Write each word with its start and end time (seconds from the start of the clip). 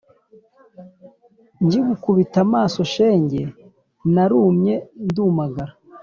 nkigukubita 1.65 2.37
amaso 2.45 2.79
shenge 2.93 3.41
narumye 4.13 4.75
ndumagana 5.07 5.73